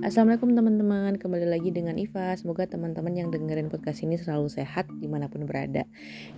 Assalamualaikum 0.00 0.56
teman-teman, 0.56 1.20
kembali 1.20 1.44
lagi 1.44 1.68
dengan 1.76 1.92
Iva. 2.00 2.32
Semoga 2.32 2.64
teman-teman 2.64 3.12
yang 3.12 3.28
dengerin 3.28 3.68
podcast 3.68 4.00
ini 4.00 4.16
selalu 4.16 4.48
sehat 4.48 4.88
di 4.96 5.04
mana 5.04 5.28
pun 5.28 5.44
berada. 5.44 5.84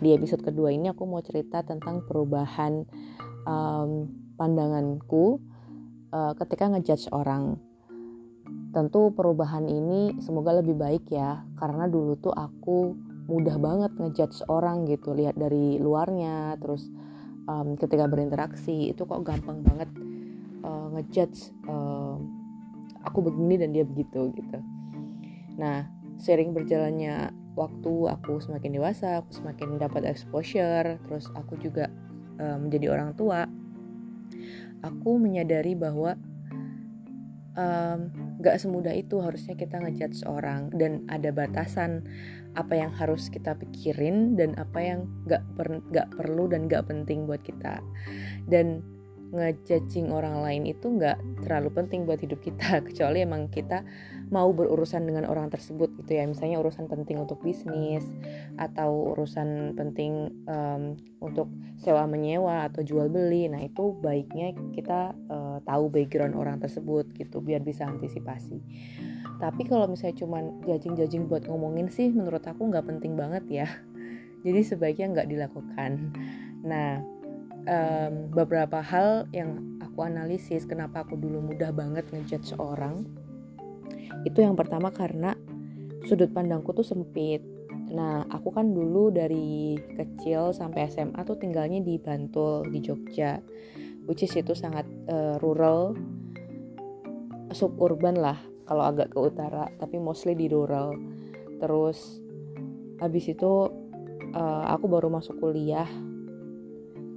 Di 0.02 0.18
episode 0.18 0.42
kedua 0.42 0.74
ini 0.74 0.90
aku 0.90 1.06
mau 1.06 1.22
cerita 1.22 1.62
tentang 1.62 2.02
perubahan 2.02 2.82
um, 3.46 4.10
pandanganku 4.34 5.38
uh, 6.10 6.34
ketika 6.42 6.74
ngejudge 6.74 7.06
orang. 7.14 7.54
Tentu 8.74 9.14
perubahan 9.14 9.70
ini 9.70 10.18
semoga 10.18 10.58
lebih 10.58 10.74
baik 10.74 11.06
ya, 11.14 11.46
karena 11.54 11.86
dulu 11.86 12.18
tuh 12.18 12.34
aku 12.34 12.98
mudah 13.30 13.62
banget 13.62 13.94
ngejudge 13.94 14.42
orang 14.50 14.90
gitu, 14.90 15.14
lihat 15.14 15.38
dari 15.38 15.78
luarnya, 15.78 16.58
terus 16.58 16.90
um, 17.46 17.78
ketika 17.78 18.10
berinteraksi 18.10 18.90
itu 18.90 19.06
kok 19.06 19.22
gampang 19.22 19.62
banget 19.62 19.86
uh, 20.66 20.90
ngejudge. 20.98 21.54
Uh, 21.70 22.01
aku 23.02 23.18
begini 23.24 23.60
dan 23.60 23.70
dia 23.74 23.84
begitu 23.86 24.32
gitu. 24.34 24.58
Nah 25.58 25.86
sering 26.18 26.54
berjalannya 26.54 27.34
waktu 27.58 27.92
aku 28.08 28.40
semakin 28.40 28.78
dewasa 28.78 29.20
aku 29.20 29.42
semakin 29.42 29.76
dapat 29.76 30.08
exposure 30.08 30.96
terus 31.04 31.28
aku 31.36 31.58
juga 31.60 31.90
um, 32.40 32.68
menjadi 32.68 32.94
orang 32.94 33.12
tua 33.12 33.44
aku 34.82 35.20
menyadari 35.20 35.76
bahwa 35.76 36.16
um, 37.56 38.10
gak 38.42 38.58
semudah 38.58 38.92
itu 38.92 39.22
harusnya 39.22 39.54
kita 39.54 39.78
ngejudge 39.78 40.26
orang 40.26 40.68
dan 40.74 41.06
ada 41.06 41.30
batasan 41.30 42.02
apa 42.52 42.76
yang 42.76 42.92
harus 42.92 43.32
kita 43.32 43.56
pikirin 43.56 44.36
dan 44.36 44.52
apa 44.60 44.80
yang 44.82 45.08
gak, 45.24 45.40
per, 45.56 45.80
perlu 46.12 46.50
dan 46.52 46.68
gak 46.68 46.84
penting 46.90 47.24
buat 47.24 47.40
kita. 47.40 47.80
Dan 48.44 48.84
ngejudging 49.32 50.12
orang 50.12 50.44
lain 50.44 50.68
itu 50.68 50.92
nggak 50.92 51.16
terlalu 51.48 51.72
penting 51.72 52.04
buat 52.04 52.20
hidup 52.20 52.44
kita. 52.44 52.78
Kecuali 52.86 53.24
emang 53.24 53.48
kita 53.48 53.80
mau 54.28 54.52
berurusan 54.52 55.08
dengan 55.08 55.24
orang 55.24 55.48
tersebut 55.48 55.88
gitu 56.04 56.20
ya. 56.20 56.28
Misalnya 56.28 56.60
urusan 56.60 56.86
penting 56.86 57.16
untuk 57.16 57.40
bisnis 57.40 58.04
atau 58.60 59.16
urusan 59.16 59.72
penting 59.72 60.30
um, 60.44 61.00
untuk 61.24 61.48
sewa 61.80 62.04
menyewa 62.04 62.68
atau 62.68 62.84
jual 62.84 63.08
beli. 63.08 63.48
Nah 63.48 63.64
itu 63.64 63.96
baiknya 64.04 64.52
kita 64.76 65.16
uh, 65.32 65.58
tahu 65.64 65.88
background 65.88 66.36
orang 66.36 66.60
tersebut 66.60 67.08
gitu 67.16 67.40
biar 67.40 67.64
bisa 67.64 67.88
antisipasi. 67.88 68.60
Tapi 69.40 69.66
kalau 69.66 69.88
misalnya 69.90 70.22
cuman 70.22 70.62
judging-judging 70.62 71.26
buat 71.26 71.48
ngomongin 71.48 71.88
sih 71.88 72.12
menurut 72.12 72.44
aku 72.44 72.68
nggak 72.68 72.84
penting 72.84 73.16
banget 73.16 73.44
ya. 73.48 73.66
Jadi 74.44 74.60
sebaiknya 74.60 75.06
nggak 75.18 75.28
dilakukan. 75.32 76.12
Nah 76.62 77.11
um, 77.66 78.32
beberapa 78.32 78.82
hal 78.82 79.26
yang 79.30 79.78
aku 79.82 80.02
analisis 80.06 80.64
kenapa 80.64 81.04
aku 81.06 81.18
dulu 81.18 81.52
mudah 81.52 81.70
banget 81.70 82.06
ngejudge 82.10 82.56
orang 82.58 83.04
itu 84.22 84.38
yang 84.42 84.54
pertama 84.54 84.94
karena 84.94 85.34
sudut 86.06 86.30
pandangku 86.30 86.74
tuh 86.74 86.86
sempit. 86.86 87.42
Nah 87.92 88.26
aku 88.30 88.54
kan 88.54 88.70
dulu 88.70 89.10
dari 89.10 89.76
kecil 89.78 90.54
sampai 90.54 90.88
SMA 90.90 91.20
tuh 91.26 91.38
tinggalnya 91.38 91.82
di 91.82 91.98
Bantul 91.98 92.70
di 92.70 92.78
Jogja 92.82 93.38
which 94.06 94.26
is 94.26 94.34
itu 94.34 94.54
sangat 94.54 94.86
uh, 95.10 95.38
rural 95.38 95.94
suburban 97.52 98.16
lah 98.18 98.38
kalau 98.66 98.88
agak 98.88 99.12
ke 99.12 99.18
utara 99.18 99.68
tapi 99.78 99.98
mostly 99.98 100.38
di 100.38 100.46
rural. 100.46 100.94
Terus 101.58 102.22
habis 102.98 103.26
itu 103.26 103.70
uh, 104.34 104.64
aku 104.70 104.86
baru 104.86 105.10
masuk 105.10 105.38
kuliah 105.42 105.86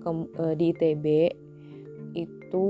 ke, 0.06 0.12
uh, 0.14 0.54
di 0.54 0.70
ITB 0.70 1.06
itu 2.14 2.66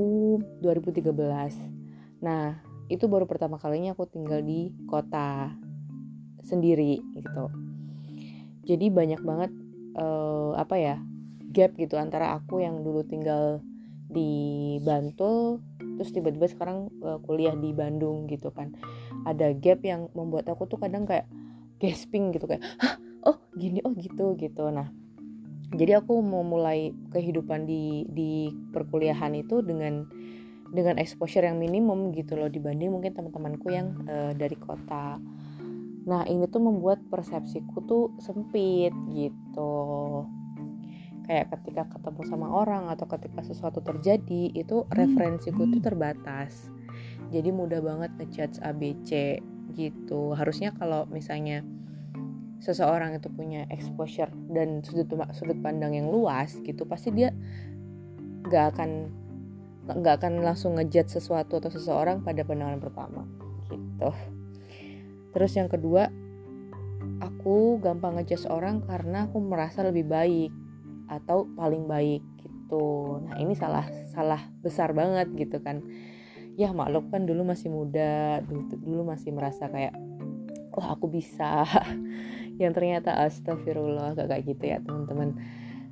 2013. 0.63 2.23
Nah, 2.23 2.55
itu 2.87 3.05
baru 3.11 3.27
pertama 3.27 3.59
kalinya 3.59 3.91
aku 3.91 4.07
tinggal 4.07 4.39
di 4.39 4.71
kota 4.87 5.51
sendiri 6.45 7.03
gitu. 7.19 7.51
Jadi 8.65 8.87
banyak 8.89 9.21
banget 9.21 9.51
uh, 9.99 10.55
apa 10.55 10.75
ya 10.79 10.95
gap 11.51 11.75
gitu 11.79 11.95
antara 11.95 12.35
aku 12.35 12.63
yang 12.63 12.83
dulu 12.83 13.03
tinggal 13.07 13.63
di 14.11 14.75
Bantul 14.83 15.63
terus 15.97 16.11
tiba-tiba 16.11 16.51
sekarang 16.51 16.91
uh, 17.01 17.17
kuliah 17.23 17.55
di 17.55 17.71
Bandung 17.71 18.27
gitu 18.27 18.51
kan 18.51 18.75
ada 19.23 19.55
gap 19.55 19.81
yang 19.81 20.11
membuat 20.11 20.51
aku 20.51 20.67
tuh 20.67 20.77
kadang 20.77 21.07
kayak 21.07 21.25
gasping 21.79 22.35
gitu 22.35 22.45
kayak 22.45 22.63
Hah, 22.83 22.99
oh 23.23 23.39
gini 23.55 23.79
oh 23.87 23.95
gitu 23.95 24.35
gitu 24.35 24.67
nah 24.69 24.91
jadi 25.73 26.03
aku 26.03 26.21
mau 26.21 26.45
mulai 26.45 26.93
kehidupan 27.09 27.65
di 27.65 28.05
di 28.11 28.53
perkuliahan 28.69 29.33
itu 29.33 29.65
dengan 29.65 30.05
dengan 30.69 30.99
exposure 30.99 31.47
yang 31.47 31.57
minimum 31.57 32.11
gitu 32.11 32.35
loh 32.35 32.51
dibanding 32.51 32.91
mungkin 32.91 33.15
teman-temanku 33.15 33.71
yang 33.71 33.95
uh, 34.05 34.35
dari 34.35 34.57
kota. 34.59 35.17
Nah 36.05 36.21
ini 36.29 36.45
tuh 36.51 36.61
membuat 36.61 37.01
persepsiku 37.09 37.81
tuh 37.85 38.03
sempit 38.21 38.93
gitu. 39.09 39.73
Kayak 41.25 41.57
ketika 41.57 41.89
ketemu 41.89 42.21
sama 42.29 42.47
orang 42.53 42.93
atau 42.93 43.09
ketika 43.09 43.41
sesuatu 43.41 43.81
terjadi 43.81 44.53
itu 44.53 44.85
referensiku 44.93 45.65
tuh 45.65 45.81
terbatas. 45.81 46.69
Jadi 47.33 47.49
mudah 47.49 47.81
banget 47.81 48.13
ngejudge 48.21 48.61
ABC 48.61 49.41
gitu. 49.73 50.37
Harusnya 50.37 50.69
kalau 50.77 51.09
misalnya 51.09 51.65
seseorang 52.65 53.21
itu 53.21 53.29
punya 53.29 53.69
exposure 53.69 54.33
dan 54.49 54.81
sudut 54.81 55.05
sudut 55.37 55.61
pandang 55.61 55.93
yang 55.93 56.09
luas 56.09 56.57
gitu 56.65 56.89
pasti 56.89 57.13
dia 57.13 57.29
nggak 58.49 58.65
akan 58.73 58.89
nggak 59.85 60.15
akan 60.17 60.41
langsung 60.41 60.73
ngejudge 60.81 61.21
sesuatu 61.21 61.61
atau 61.61 61.69
seseorang 61.69 62.25
pada 62.25 62.41
pandangan 62.41 62.81
pertama 62.81 63.21
gitu. 63.69 64.09
Terus 65.37 65.51
yang 65.53 65.69
kedua 65.69 66.09
aku 67.21 67.77
gampang 67.85 68.17
ngejudge 68.17 68.49
orang 68.49 68.81
karena 68.81 69.29
aku 69.29 69.37
merasa 69.37 69.85
lebih 69.85 70.09
baik 70.09 70.49
atau 71.05 71.45
paling 71.53 71.85
baik 71.85 72.25
gitu. 72.41 73.21
Nah 73.21 73.37
ini 73.37 73.53
salah 73.53 73.85
salah 74.09 74.41
besar 74.65 74.89
banget 74.97 75.29
gitu 75.37 75.61
kan. 75.61 75.85
Ya 76.57 76.73
maklum 76.73 77.13
kan 77.13 77.29
dulu 77.29 77.45
masih 77.45 77.69
muda 77.69 78.41
dulu, 78.47 79.05
masih 79.05 79.35
merasa 79.35 79.69
kayak 79.69 79.93
wah 80.73 80.97
aku 80.97 81.07
bisa 81.07 81.63
yang 82.61 82.71
ternyata 82.71 83.11
astagfirullah 83.27 84.15
gak 84.15 84.27
kayak 84.31 84.43
gitu 84.47 84.63
ya 84.63 84.77
teman-teman. 84.83 85.35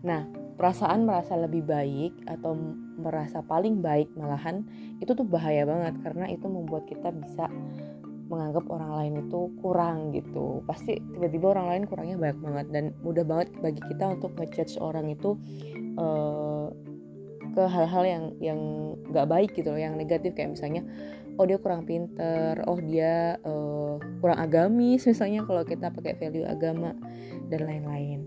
Nah 0.03 0.27
perasaan 0.53 1.09
merasa 1.09 1.33
lebih 1.35 1.65
baik 1.65 2.13
atau 2.29 2.53
merasa 2.99 3.41
paling 3.41 3.81
baik 3.81 4.13
malahan 4.13 4.63
itu 5.01 5.11
tuh 5.11 5.25
bahaya 5.25 5.65
banget. 5.65 5.97
Karena 6.03 6.25
itu 6.29 6.45
membuat 6.45 6.85
kita 6.85 7.09
bisa 7.11 7.49
menganggap 8.31 8.65
orang 8.71 8.91
lain 8.97 9.13
itu 9.27 9.39
kurang 9.61 10.15
gitu. 10.15 10.63
Pasti 10.65 10.97
tiba-tiba 10.97 11.53
orang 11.57 11.67
lain 11.73 11.83
kurangnya 11.89 12.17
banyak 12.17 12.39
banget. 12.39 12.65
Dan 12.71 12.83
mudah 13.01 13.25
banget 13.25 13.49
bagi 13.59 13.81
kita 13.83 14.05
untuk 14.19 14.31
ngejudge 14.37 14.77
orang 14.79 15.11
itu 15.11 15.35
uh, 15.97 16.69
ke 17.53 17.63
hal-hal 17.69 18.03
yang 18.03 18.23
yang 18.41 18.59
nggak 19.13 19.29
baik 19.29 19.49
gitu 19.53 19.69
loh 19.71 19.81
yang 19.81 19.95
negatif. 19.95 20.33
Kayak 20.33 20.57
misalnya 20.57 20.81
oh 21.37 21.45
dia 21.49 21.57
kurang 21.57 21.85
pinter 21.89 22.61
oh 22.69 22.77
dia 22.77 23.41
uh, 23.41 23.97
kurang 24.21 24.37
agamis 24.37 25.05
misalnya 25.09 25.45
kalau 25.45 25.65
kita 25.65 25.89
pakai 25.89 26.13
value 26.17 26.45
agama 26.45 26.93
dan 27.49 27.65
lain-lain. 27.65 28.25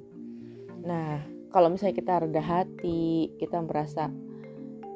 Nah 0.83 1.23
kalau 1.51 1.71
misalnya 1.71 1.97
kita 1.99 2.23
rendah 2.23 2.47
hati 2.47 3.31
kita 3.39 3.63
merasa 3.63 4.11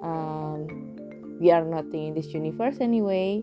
um, 0.02 0.66
we 1.38 1.48
are 1.54 1.64
nothing 1.64 2.10
in 2.10 2.14
this 2.14 2.30
universe 2.34 2.82
anyway 2.82 3.41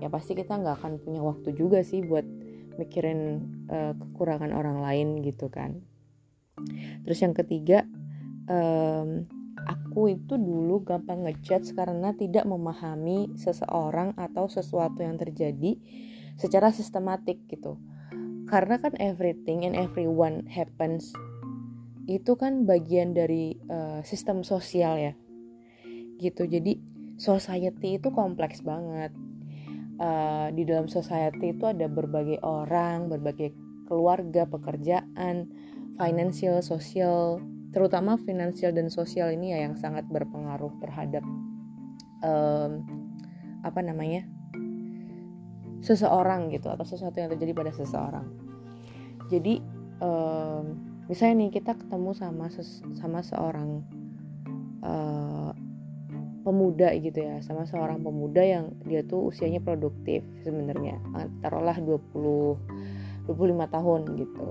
ya 0.00 0.12
pasti 0.12 0.36
kita 0.36 0.56
nggak 0.56 0.76
akan 0.80 1.00
punya 1.00 1.24
waktu 1.24 1.56
juga 1.56 1.80
sih 1.80 2.04
buat 2.04 2.24
mikirin 2.76 3.40
uh, 3.72 3.92
kekurangan 3.96 4.52
orang 4.52 4.84
lain 4.84 5.24
gitu 5.24 5.48
kan. 5.48 5.80
Terus 7.04 7.18
yang 7.24 7.32
ketiga 7.32 7.88
um, 8.48 9.24
aku 9.64 10.12
itu 10.12 10.36
dulu 10.36 10.84
gampang 10.84 11.24
ngejudge 11.24 11.72
karena 11.72 12.12
tidak 12.12 12.44
memahami 12.44 13.32
seseorang 13.40 14.12
atau 14.20 14.44
sesuatu 14.46 15.00
yang 15.00 15.16
terjadi 15.16 15.80
secara 16.36 16.68
sistematik 16.68 17.48
gitu. 17.48 17.80
Karena 18.46 18.78
kan 18.78 18.94
everything 19.00 19.64
and 19.64 19.74
everyone 19.74 20.46
happens 20.46 21.10
itu 22.06 22.38
kan 22.38 22.62
bagian 22.68 23.16
dari 23.16 23.58
uh, 23.66 24.04
sistem 24.06 24.46
sosial 24.46 24.94
ya. 25.00 25.12
Gitu. 26.20 26.46
Jadi 26.46 26.78
society 27.18 27.98
itu 27.98 28.14
kompleks 28.14 28.62
banget. 28.62 29.10
Uh, 29.96 30.52
di 30.52 30.68
dalam 30.68 30.92
society 30.92 31.56
itu 31.56 31.64
ada 31.64 31.88
berbagai 31.88 32.38
orang, 32.44 33.08
berbagai 33.08 33.56
keluarga, 33.88 34.44
pekerjaan, 34.44 35.48
financial, 35.96 36.60
sosial, 36.60 37.40
terutama 37.76 38.16
finansial 38.16 38.72
dan 38.72 38.88
sosial 38.88 39.36
ini 39.36 39.52
ya 39.52 39.68
yang 39.68 39.76
sangat 39.76 40.08
berpengaruh 40.08 40.72
terhadap 40.80 41.20
um, 42.24 42.80
apa 43.60 43.84
namanya 43.84 44.24
seseorang 45.84 46.48
gitu 46.56 46.72
atau 46.72 46.88
sesuatu 46.88 47.20
yang 47.20 47.28
terjadi 47.36 47.52
pada 47.52 47.76
seseorang. 47.76 48.24
Jadi 49.28 49.60
um, 50.00 50.72
misalnya 51.04 51.44
nih 51.44 51.60
kita 51.60 51.76
ketemu 51.76 52.16
sama 52.16 52.48
sama 52.96 53.20
seorang 53.20 53.84
uh, 54.80 55.52
pemuda 56.48 56.96
gitu 56.96 57.28
ya 57.28 57.44
sama 57.44 57.68
seorang 57.68 58.00
pemuda 58.00 58.40
yang 58.40 58.72
dia 58.88 59.04
tuh 59.04 59.28
usianya 59.28 59.60
produktif 59.60 60.24
sebenarnya. 60.48 60.96
Taruhlah 61.44 61.76
20 61.76 63.28
25 63.28 63.36
tahun 63.68 64.00
gitu. 64.16 64.48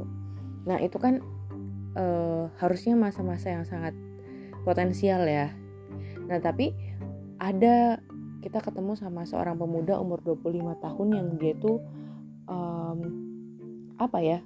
Nah 0.69 0.77
itu 0.77 1.01
kan 1.01 1.25
uh, 1.95 2.51
harusnya 2.59 2.93
masa-masa 2.93 3.51
yang 3.51 3.65
sangat 3.65 3.95
potensial 4.67 5.23
ya. 5.25 5.51
Nah 6.27 6.39
tapi 6.43 6.75
ada 7.39 7.99
kita 8.45 8.61
ketemu 8.61 8.93
sama 8.93 9.25
seorang 9.25 9.57
pemuda 9.57 9.97
umur 9.97 10.21
25 10.21 10.77
tahun 10.77 11.07
yang 11.17 11.27
dia 11.41 11.53
tuh 11.57 11.81
um, 12.45 12.99
apa 13.97 14.19
ya 14.21 14.39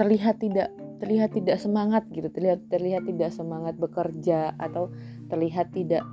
terlihat 0.00 0.40
tidak 0.40 0.72
terlihat 0.96 1.36
tidak 1.36 1.60
semangat 1.60 2.08
gitu 2.08 2.32
terlihat 2.32 2.64
terlihat 2.72 3.04
tidak 3.04 3.30
semangat 3.32 3.76
bekerja 3.76 4.56
atau 4.56 4.88
terlihat 5.28 5.72
tidak 5.76 6.04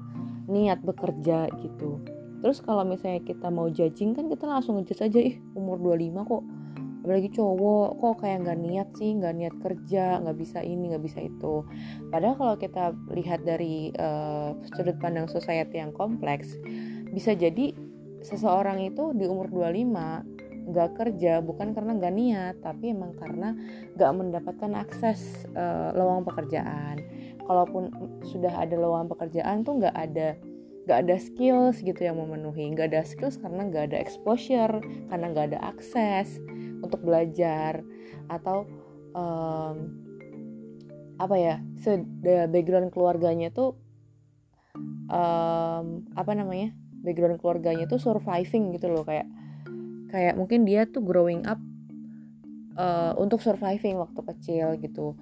niat 0.51 0.83
bekerja 0.83 1.47
gitu. 1.63 2.03
Terus 2.43 2.59
kalau 2.59 2.83
misalnya 2.83 3.23
kita 3.23 3.47
mau 3.47 3.71
judging 3.71 4.11
kan 4.11 4.27
kita 4.27 4.43
langsung 4.43 4.75
ngejudge 4.75 5.07
aja 5.07 5.19
ih 5.23 5.39
umur 5.55 5.79
25 5.79 6.27
kok 6.27 6.43
apalagi 7.03 7.35
cowok 7.35 7.99
kok 7.99 8.23
kayak 8.23 8.47
nggak 8.47 8.59
niat 8.63 8.89
sih 8.95 9.11
nggak 9.19 9.35
niat 9.35 9.55
kerja 9.59 10.23
nggak 10.23 10.37
bisa 10.39 10.63
ini 10.63 10.95
nggak 10.95 11.03
bisa 11.03 11.19
itu. 11.19 11.67
Padahal 12.07 12.35
kalau 12.39 12.55
kita 12.55 12.95
lihat 13.11 13.43
dari 13.43 13.91
uh, 13.99 14.55
sudut 14.71 14.95
pandang 15.03 15.27
society 15.27 15.83
yang 15.83 15.91
kompleks 15.91 16.55
bisa 17.11 17.35
jadi 17.35 17.75
seseorang 18.23 18.87
itu 18.87 19.11
di 19.19 19.27
umur 19.27 19.51
25 19.51 20.63
nggak 20.63 20.91
kerja 20.95 21.43
bukan 21.43 21.75
karena 21.75 21.91
nggak 21.99 22.15
niat 22.15 22.55
tapi 22.63 22.95
emang 22.95 23.11
karena 23.19 23.51
nggak 23.99 24.11
mendapatkan 24.15 24.71
akses 24.79 25.43
uh, 25.59 25.91
lowongan 25.91 26.23
pekerjaan. 26.23 26.97
Kalaupun 27.43 27.91
sudah 28.31 28.63
ada 28.63 28.79
lowongan 28.79 29.11
pekerjaan 29.11 29.67
tuh 29.67 29.83
nggak 29.83 29.91
ada 29.91 30.39
nggak 30.87 30.99
ada 31.03 31.15
skills 31.19 31.83
gitu 31.83 31.99
yang 31.99 32.15
memenuhi. 32.15 32.71
Nggak 32.71 32.95
ada 32.95 33.03
skills 33.03 33.35
karena 33.43 33.67
nggak 33.67 33.91
ada 33.91 33.97
exposure 33.99 34.79
karena 35.11 35.25
nggak 35.35 35.51
ada 35.51 35.59
akses 35.67 36.39
untuk 36.83 36.99
belajar 37.01 37.81
atau 38.27 38.67
um, 39.15 39.75
apa 41.17 41.35
ya 41.39 41.55
background 42.51 42.91
keluarganya 42.91 43.49
tuh 43.49 43.79
um, 45.07 46.03
apa 46.13 46.31
namanya 46.35 46.75
background 47.03 47.39
keluarganya 47.39 47.87
tuh 47.87 47.99
surviving 47.99 48.75
gitu 48.75 48.91
loh 48.91 49.07
kayak 49.07 49.27
kayak 50.13 50.37
mungkin 50.37 50.67
dia 50.67 50.85
tuh 50.85 51.01
growing 51.01 51.41
up 51.49 51.57
uh, 52.77 53.13
untuk 53.17 53.41
surviving 53.41 53.97
waktu 53.97 54.21
kecil 54.21 54.77
gitu. 54.77 55.17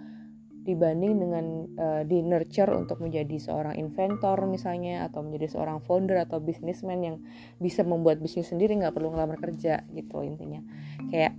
Dibanding 0.62 1.18
dengan 1.18 1.46
uh, 1.74 2.02
di 2.06 2.22
nurture 2.22 2.69
untuk 2.78 3.02
menjadi 3.02 3.34
seorang 3.42 3.81
inventor 3.81 4.46
misalnya 4.46 5.10
atau 5.10 5.25
menjadi 5.25 5.58
seorang 5.58 5.81
founder 5.81 6.22
atau 6.22 6.38
businessman 6.38 7.02
yang 7.02 7.18
bisa 7.58 7.81
membuat 7.81 8.22
bisnis 8.22 8.54
sendiri 8.54 8.78
nggak 8.78 8.94
perlu 8.94 9.10
ngelamar 9.10 9.42
kerja 9.42 9.81
gitu 9.90 10.22
intinya. 10.22 10.62
Kayak 11.10 11.34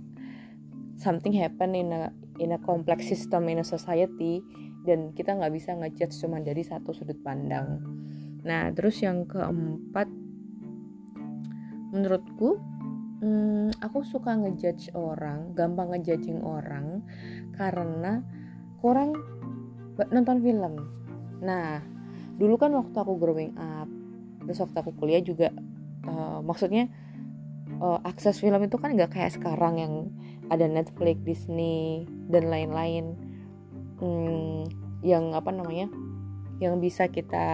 something 1.03 1.35
happen 1.35 1.75
in 1.75 1.91
a 1.91 2.15
in 2.39 2.55
a 2.55 2.59
complex 2.63 3.11
system 3.11 3.51
in 3.51 3.59
a 3.59 3.67
society 3.67 4.39
dan 4.87 5.11
kita 5.11 5.35
nggak 5.35 5.51
bisa 5.51 5.75
ngejudge 5.75 6.15
cuma 6.23 6.39
dari 6.39 6.63
satu 6.63 6.95
sudut 6.95 7.19
pandang. 7.19 7.83
Nah 8.47 8.71
terus 8.71 9.03
yang 9.03 9.27
keempat 9.27 10.07
menurutku 11.91 12.57
hmm, 13.19 13.75
aku 13.83 14.07
suka 14.07 14.39
ngejudge 14.39 14.95
orang 14.95 15.51
gampang 15.53 15.91
ngejudging 15.91 16.39
orang 16.39 17.03
karena 17.59 18.23
kurang 18.79 19.15
nonton 20.09 20.39
film. 20.39 20.73
Nah 21.43 21.83
dulu 22.39 22.55
kan 22.57 22.71
waktu 22.73 22.97
aku 22.97 23.13
growing 23.19 23.53
up 23.59 23.87
terus 24.43 24.59
waktu 24.59 24.77
aku 24.83 24.91
kuliah 24.99 25.23
juga 25.23 25.53
uh, 26.09 26.43
maksudnya 26.43 26.91
uh, 27.79 27.99
akses 28.03 28.41
film 28.41 28.59
itu 28.65 28.75
kan 28.75 28.91
nggak 28.97 29.15
kayak 29.15 29.31
sekarang 29.31 29.79
yang 29.79 29.93
ada 30.51 30.65
Netflix, 30.67 31.19
Disney 31.23 32.07
dan 32.27 32.51
lain-lain. 32.51 33.15
Hmm, 33.99 34.67
yang 35.03 35.35
apa 35.35 35.51
namanya 35.51 35.91
yang 36.63 36.79
bisa 36.79 37.11
kita 37.11 37.45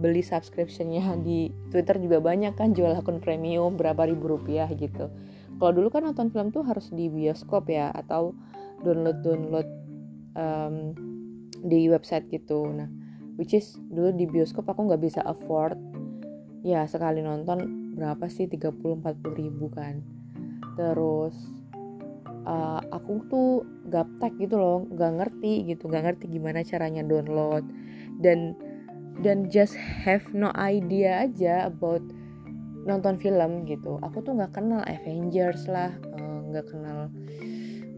beli 0.00 0.24
subscriptionnya 0.24 1.16
di 1.26 1.52
Twitter 1.68 2.00
juga 2.00 2.24
banyak 2.24 2.56
kan 2.56 2.72
jual 2.72 2.96
akun 2.96 3.20
premium 3.20 3.76
berapa 3.76 4.08
ribu 4.08 4.38
rupiah 4.40 4.68
gitu. 4.72 5.12
Kalau 5.58 5.72
dulu 5.74 5.90
kan 5.90 6.06
nonton 6.06 6.30
film 6.30 6.54
tuh 6.54 6.62
harus 6.62 6.88
di 6.94 7.10
bioskop 7.10 7.66
ya 7.66 7.90
atau 7.90 8.32
download 8.86 9.18
download 9.26 9.68
um, 10.38 10.94
di 11.66 11.90
website 11.90 12.30
gitu. 12.30 12.62
Nah 12.70 12.88
which 13.36 13.54
is 13.54 13.74
dulu 13.90 14.14
di 14.14 14.24
bioskop 14.24 14.70
aku 14.70 14.86
nggak 14.86 15.02
bisa 15.02 15.20
afford. 15.26 15.76
Ya 16.62 16.86
sekali 16.86 17.22
nonton 17.22 17.90
berapa 17.98 18.30
sih? 18.30 18.46
30-40 18.46 19.02
ribu 19.34 19.66
kan. 19.70 20.02
Terus 20.78 21.57
uh, 22.48 22.80
aku 22.88 23.12
tuh 23.28 23.50
gaptek 23.92 24.32
gitu 24.40 24.56
loh 24.56 24.88
nggak 24.88 25.12
ngerti 25.20 25.68
gitu 25.68 25.86
nggak 25.86 26.04
ngerti 26.08 26.24
gimana 26.32 26.64
caranya 26.64 27.04
download. 27.04 27.68
Dan 28.18 28.56
dan 29.20 29.52
just 29.52 29.76
have 29.76 30.24
no 30.32 30.48
idea 30.56 31.28
aja 31.28 31.68
about 31.68 32.00
nonton 32.88 33.20
film 33.20 33.68
gitu. 33.68 34.00
Aku 34.00 34.24
tuh 34.24 34.32
nggak 34.32 34.56
kenal 34.56 34.80
Avengers 34.88 35.68
lah 35.68 35.92
eh, 35.92 36.38
nggak 36.48 36.64
uh, 36.64 36.68
kenal 36.72 36.98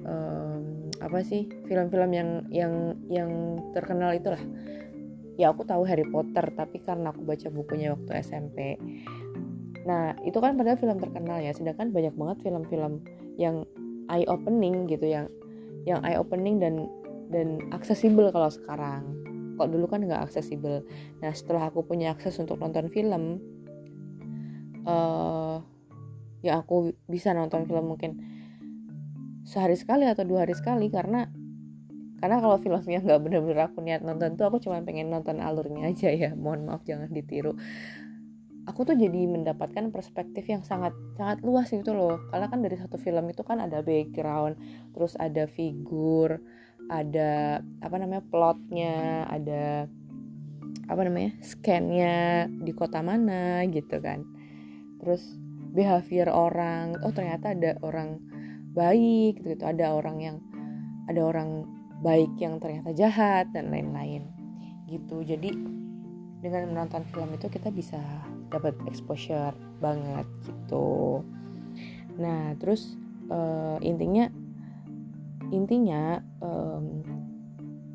um, 0.04 0.90
apa 0.98 1.22
sih 1.22 1.46
film-film 1.70 2.10
yang 2.10 2.30
yang 2.50 2.74
yang 3.06 3.30
terkenal 3.70 4.10
itulah. 4.10 4.42
Ya 5.38 5.48
aku 5.48 5.64
tahu 5.64 5.88
Harry 5.88 6.04
Potter 6.04 6.52
tapi 6.52 6.84
karena 6.84 7.14
aku 7.16 7.24
baca 7.24 7.48
bukunya 7.48 7.96
waktu 7.96 8.20
SMP 8.20 8.76
nah 9.80 10.12
itu 10.28 10.36
kan 10.36 10.60
padahal 10.60 10.76
film 10.76 11.00
terkenal 11.00 11.40
ya 11.40 11.56
sedangkan 11.56 11.88
banyak 11.88 12.12
banget 12.12 12.36
film-film 12.44 13.00
yang 13.40 13.64
eye 14.10 14.26
opening 14.26 14.90
gitu 14.90 15.06
yang 15.06 15.26
yang 15.86 16.02
eye 16.02 16.18
opening 16.18 16.58
dan 16.58 16.90
dan 17.30 17.62
aksesibel 17.70 18.28
kalau 18.34 18.50
sekarang. 18.50 19.06
Kok 19.56 19.68
dulu 19.70 19.86
kan 19.92 20.00
nggak 20.02 20.32
aksesibel 20.32 20.82
nah 21.20 21.36
setelah 21.36 21.68
aku 21.68 21.84
punya 21.84 22.16
akses 22.16 22.40
untuk 22.40 22.56
nonton 22.64 22.88
film 22.88 23.44
uh, 24.88 25.60
ya 26.40 26.64
aku 26.64 26.96
bisa 27.04 27.36
nonton 27.36 27.68
film 27.68 27.92
mungkin 27.92 28.24
sehari 29.44 29.76
sekali 29.76 30.08
atau 30.08 30.24
dua 30.24 30.48
hari 30.48 30.56
sekali 30.56 30.88
karena 30.88 31.28
karena 32.20 32.36
kalau 32.40 32.60
filmnya 32.60 33.00
nggak 33.00 33.20
bener-bener 33.20 33.60
aku 33.64 33.80
niat 33.80 34.04
nonton 34.04 34.36
tuh 34.36 34.44
aku 34.48 34.60
cuma 34.60 34.84
pengen 34.84 35.08
nonton 35.08 35.40
alurnya 35.40 35.88
aja 35.88 36.12
ya. 36.12 36.30
Mohon 36.36 36.68
maaf 36.68 36.84
jangan 36.84 37.08
ditiru 37.08 37.56
aku 38.70 38.86
tuh 38.86 38.94
jadi 38.94 39.26
mendapatkan 39.26 39.90
perspektif 39.90 40.46
yang 40.46 40.62
sangat 40.62 40.94
sangat 41.18 41.42
luas 41.42 41.66
gitu 41.74 41.90
loh. 41.90 42.22
Karena 42.30 42.46
kan 42.46 42.62
dari 42.62 42.78
satu 42.78 42.94
film 42.94 43.26
itu 43.26 43.42
kan 43.42 43.58
ada 43.58 43.82
background 43.82 44.54
terus 44.94 45.18
ada 45.18 45.50
figur 45.50 46.38
ada 46.90 47.62
apa 47.82 47.96
namanya 47.98 48.22
plotnya 48.30 49.26
ada 49.26 49.90
apa 50.90 51.02
namanya 51.06 51.34
scannya 51.42 52.46
di 52.50 52.70
kota 52.70 53.02
mana 53.02 53.66
gitu 53.66 53.98
kan. 53.98 54.22
Terus 55.02 55.34
behavior 55.74 56.30
orang 56.30 56.98
oh 57.02 57.10
ternyata 57.10 57.54
ada 57.54 57.74
orang 57.82 58.22
baik 58.70 59.42
gitu, 59.42 59.58
gitu. 59.58 59.64
Ada 59.66 59.98
orang 59.98 60.16
yang 60.22 60.36
ada 61.10 61.26
orang 61.26 61.66
baik 62.06 62.30
yang 62.38 62.62
ternyata 62.62 62.94
jahat 62.94 63.50
dan 63.50 63.74
lain-lain 63.74 64.30
gitu. 64.86 65.26
Jadi 65.26 65.54
dengan 66.40 66.72
menonton 66.72 67.04
film 67.12 67.30
itu 67.36 67.46
kita 67.52 67.68
bisa 67.68 68.00
dapat 68.50 68.74
exposure 68.90 69.54
banget 69.78 70.26
gitu. 70.44 71.22
Nah 72.18 72.54
terus 72.58 72.98
uh, 73.30 73.78
intinya 73.80 74.28
intinya 75.50 76.22
um, 76.42 77.02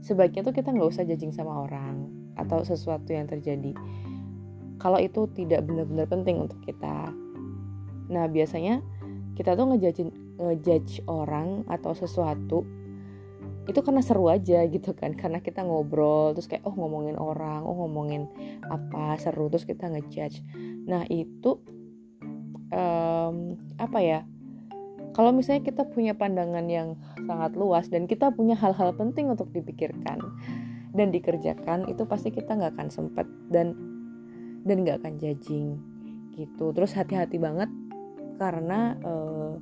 sebaiknya 0.04 0.44
tuh 0.44 0.56
kita 0.56 0.72
nggak 0.72 0.92
usah 0.92 1.08
judging 1.08 1.32
sama 1.32 1.68
orang 1.68 2.10
atau 2.36 2.64
sesuatu 2.64 3.12
yang 3.12 3.28
terjadi. 3.28 3.72
Kalau 4.76 5.00
itu 5.00 5.28
tidak 5.32 5.64
benar-benar 5.64 6.08
penting 6.08 6.44
untuk 6.44 6.60
kita. 6.64 7.12
Nah 8.12 8.26
biasanya 8.28 8.84
kita 9.36 9.56
tuh 9.56 9.72
ngejudge 9.72 10.04
ngejudge 10.36 11.04
orang 11.08 11.64
atau 11.72 11.96
sesuatu 11.96 12.68
itu 13.66 13.80
karena 13.82 14.02
seru 14.06 14.30
aja 14.30 14.62
gitu 14.70 14.94
kan 14.94 15.18
karena 15.18 15.42
kita 15.42 15.66
ngobrol 15.66 16.38
terus 16.38 16.46
kayak 16.46 16.62
oh 16.70 16.78
ngomongin 16.78 17.18
orang 17.18 17.66
oh 17.66 17.86
ngomongin 17.86 18.30
apa 18.70 19.18
seru 19.18 19.50
terus 19.50 19.66
kita 19.66 19.90
ngejudge. 19.90 20.46
Nah 20.86 21.06
itu 21.10 21.58
um, 22.70 23.58
apa 23.82 24.00
ya 24.02 24.20
kalau 25.16 25.32
misalnya 25.32 25.64
kita 25.64 25.88
punya 25.88 26.12
pandangan 26.12 26.68
yang 26.68 27.00
sangat 27.24 27.56
luas 27.56 27.88
dan 27.88 28.04
kita 28.06 28.36
punya 28.36 28.54
hal-hal 28.60 28.92
penting 28.94 29.32
untuk 29.32 29.48
dipikirkan 29.56 30.20
dan 30.92 31.08
dikerjakan 31.12 31.88
itu 31.88 32.04
pasti 32.04 32.36
kita 32.36 32.56
nggak 32.56 32.76
akan 32.76 32.90
sempet 32.92 33.28
dan 33.48 33.76
dan 34.68 34.84
nggak 34.84 35.00
akan 35.02 35.16
judging 35.18 35.80
gitu. 36.36 36.76
Terus 36.76 36.92
hati-hati 36.94 37.40
banget 37.40 37.72
karena 38.36 39.00
uh, 39.08 39.56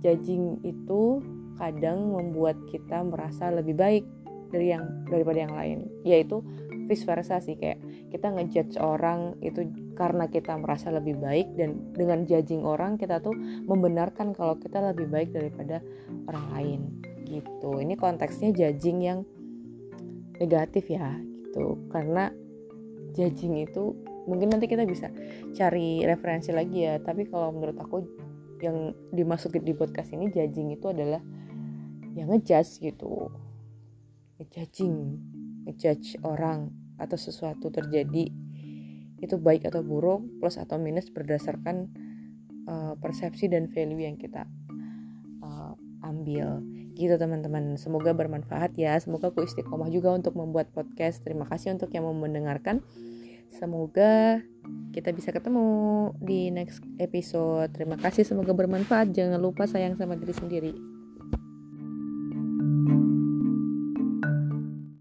judging 0.00 0.56
itu 0.64 1.20
kadang 1.58 2.14
membuat 2.14 2.56
kita 2.70 3.02
merasa 3.02 3.50
lebih 3.50 3.74
baik 3.74 4.04
dari 4.48 4.72
yang 4.72 5.04
daripada 5.10 5.38
yang 5.44 5.54
lain. 5.54 5.78
Yaitu 6.06 6.40
vice 6.88 7.04
versa 7.04 7.42
sih 7.44 7.58
kayak 7.60 7.82
kita 8.08 8.32
ngejudge 8.32 8.80
orang 8.80 9.36
itu 9.44 9.68
karena 9.92 10.30
kita 10.32 10.56
merasa 10.56 10.88
lebih 10.88 11.20
baik 11.20 11.52
dan 11.58 11.92
dengan 11.92 12.24
judging 12.24 12.64
orang 12.64 12.96
kita 12.96 13.20
tuh 13.20 13.36
membenarkan 13.68 14.32
kalau 14.32 14.56
kita 14.56 14.80
lebih 14.80 15.10
baik 15.12 15.34
daripada 15.36 15.84
orang 16.30 16.46
lain 16.56 16.80
gitu. 17.28 17.76
Ini 17.76 17.94
konteksnya 18.00 18.56
judging 18.56 19.04
yang 19.04 19.20
negatif 20.40 20.88
ya 20.88 21.12
gitu. 21.48 21.76
Karena 21.92 22.32
judging 23.12 23.66
itu 23.66 23.92
mungkin 24.28 24.52
nanti 24.52 24.68
kita 24.68 24.84
bisa 24.88 25.12
cari 25.52 26.06
referensi 26.06 26.54
lagi 26.54 26.88
ya. 26.88 26.96
Tapi 27.02 27.28
kalau 27.28 27.52
menurut 27.52 27.76
aku 27.76 27.96
yang 28.58 28.94
dimasukin 29.14 29.62
di 29.62 29.74
podcast 29.74 30.10
ini 30.14 30.30
judging 30.30 30.74
itu 30.74 30.90
adalah 30.90 31.22
yang 32.18 32.28
ngejudge 32.34 32.82
gitu. 32.82 33.30
Ngejudging 34.38 34.94
ngejudge 35.66 36.18
orang 36.26 36.74
atau 36.98 37.14
sesuatu 37.14 37.70
terjadi 37.70 38.30
itu 39.18 39.34
baik 39.34 39.66
atau 39.66 39.82
buruk 39.82 40.22
plus 40.38 40.58
atau 40.58 40.78
minus 40.78 41.10
berdasarkan 41.10 41.90
uh, 42.70 42.94
persepsi 42.98 43.50
dan 43.50 43.66
value 43.70 44.06
yang 44.06 44.18
kita 44.18 44.46
uh, 45.42 45.74
ambil. 46.06 46.62
Gitu 46.98 47.14
teman-teman. 47.14 47.78
Semoga 47.78 48.10
bermanfaat 48.10 48.74
ya. 48.74 48.98
Semoga 48.98 49.30
aku 49.30 49.46
istiqomah 49.46 49.90
juga 49.90 50.10
untuk 50.14 50.34
membuat 50.34 50.70
podcast. 50.74 51.22
Terima 51.22 51.46
kasih 51.46 51.78
untuk 51.78 51.94
yang 51.94 52.06
mau 52.06 52.14
mendengarkan. 52.14 52.82
Semoga 53.54 54.42
kita 54.90 55.14
bisa 55.14 55.30
ketemu 55.30 56.10
di 56.18 56.50
next 56.50 56.82
episode. 56.98 57.70
Terima 57.70 57.94
kasih. 57.94 58.26
Semoga 58.26 58.50
bermanfaat. 58.50 59.14
Jangan 59.14 59.38
lupa 59.38 59.70
sayang 59.70 59.94
sama 59.94 60.18
diri 60.18 60.34
sendiri 60.34 60.97